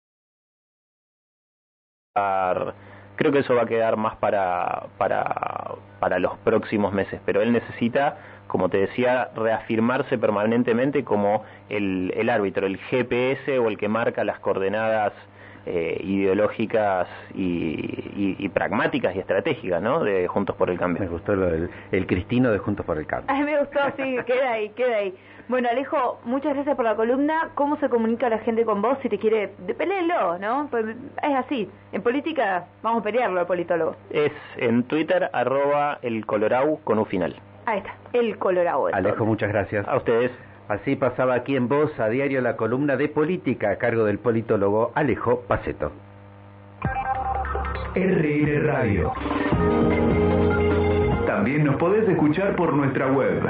creo 2.14 3.32
que 3.32 3.40
eso 3.40 3.56
va 3.56 3.62
a 3.62 3.66
quedar 3.66 3.96
más 3.96 4.14
para, 4.16 4.86
para, 4.98 5.74
para 5.98 6.20
los 6.20 6.38
próximos 6.38 6.92
meses, 6.92 7.20
pero 7.26 7.42
él 7.42 7.52
necesita, 7.52 8.18
como 8.46 8.68
te 8.68 8.78
decía, 8.78 9.30
reafirmarse 9.34 10.16
permanentemente 10.16 11.02
como 11.02 11.42
el, 11.68 12.12
el 12.16 12.30
árbitro, 12.30 12.66
el 12.68 12.76
GPS 12.76 13.58
o 13.58 13.68
el 13.68 13.78
que 13.78 13.88
marca 13.88 14.22
las 14.22 14.38
coordenadas 14.38 15.12
eh, 15.66 16.00
ideológicas 16.02 17.08
y, 17.34 18.36
y, 18.38 18.48
pragmáticas 18.48 19.16
y 19.16 19.18
estratégicas, 19.18 19.82
¿no? 19.82 20.04
De 20.04 20.28
Juntos 20.28 20.56
por 20.56 20.70
el 20.70 20.78
Cambio. 20.78 21.02
Me 21.02 21.08
gustó 21.08 21.32
el, 21.32 21.70
el 21.90 22.06
cristino 22.06 22.50
de 22.50 22.58
Juntos 22.58 22.84
por 22.84 22.98
el 22.98 23.06
Cambio. 23.06 23.26
Ay, 23.28 23.44
me 23.44 23.58
gustó, 23.58 23.80
sí, 23.96 24.16
queda 24.26 24.52
ahí, 24.52 24.68
queda 24.70 24.96
ahí. 24.96 25.14
Bueno, 25.46 25.68
Alejo, 25.70 26.20
muchas 26.24 26.54
gracias 26.54 26.74
por 26.74 26.86
la 26.86 26.96
columna. 26.96 27.50
¿Cómo 27.54 27.76
se 27.76 27.90
comunica 27.90 28.30
la 28.30 28.38
gente 28.38 28.64
con 28.64 28.80
vos 28.80 28.96
si 29.02 29.10
te 29.10 29.18
quiere? 29.18 29.52
De 29.58 29.74
pelearlo, 29.74 30.38
¿no? 30.38 30.68
Pues 30.70 30.86
es 30.86 31.34
así. 31.34 31.68
En 31.92 32.02
política 32.02 32.64
vamos 32.82 33.02
a 33.02 33.04
pelearlo 33.04 33.40
al 33.40 33.46
politólogo. 33.46 33.94
Es 34.08 34.32
en 34.56 34.84
Twitter, 34.84 35.28
arroba 35.32 35.98
el 36.00 36.24
Colorau 36.24 36.80
con 36.84 36.98
un 36.98 37.06
final. 37.06 37.36
Ahí 37.66 37.78
está, 37.78 37.94
el 38.14 38.38
Colorau. 38.38 38.88
Alejo, 38.88 39.26
muchas 39.26 39.50
gracias. 39.50 39.86
A 39.86 39.96
ustedes. 39.96 40.30
Así 40.68 40.96
pasaba 40.96 41.34
aquí 41.34 41.56
en 41.56 41.68
Voz 41.68 41.98
a 42.00 42.08
diario 42.08 42.40
la 42.40 42.56
columna 42.56 42.96
de 42.96 43.08
política 43.08 43.70
a 43.70 43.76
cargo 43.76 44.04
del 44.04 44.18
politólogo 44.18 44.92
Alejo 44.94 45.42
Paceto. 45.46 45.92
RR 47.94 48.66
Radio. 48.66 49.12
También 51.26 51.64
nos 51.64 51.76
podés 51.76 52.08
escuchar 52.08 52.56
por 52.56 52.72
nuestra 52.72 53.08
web 53.08 53.42